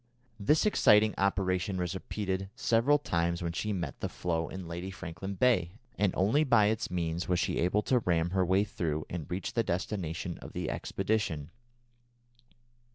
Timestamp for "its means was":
6.69-7.39